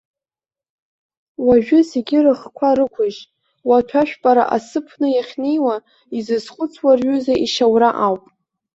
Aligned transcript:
Уажәы 1.45 1.79
зегьы 1.89 2.17
рыхқәа 2.25 2.69
рықәыжь, 2.77 3.19
уаҭәашәпара 3.67 4.43
асы 4.55 4.79
ԥны 4.85 5.07
иахьнеиуа, 5.13 5.75
изызхәыцуа 6.17 6.91
рҩыза 6.97 7.35
ишьаура 7.45 7.89
ауп. 8.05 8.23